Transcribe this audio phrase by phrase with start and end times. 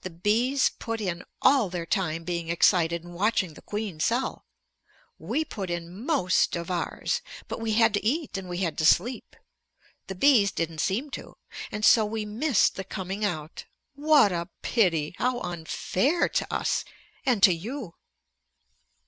[0.00, 4.44] The bees put in all their time being excited and watching the queen cell.
[5.20, 7.22] We put in most of ours.
[7.46, 9.36] But we had to eat and we had to sleep.
[10.08, 11.36] The bees didn't seem to.
[11.70, 13.66] And so we missed the coming out.
[13.94, 15.14] What a pity!
[15.18, 16.84] How unfair to us!
[17.24, 17.94] And to you.